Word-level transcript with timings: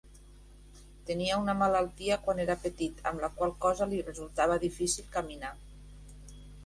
Tenia 1.09 1.35
una 1.41 1.53
malaltia 1.59 2.17
quan 2.27 2.41
era 2.45 2.55
petit, 2.63 3.03
amb 3.11 3.21
la 3.25 3.29
qual 3.37 3.53
cosa 3.67 3.89
li 3.93 4.01
resultava 4.09 4.59
difícil 4.65 5.13
caminar. 5.19 5.53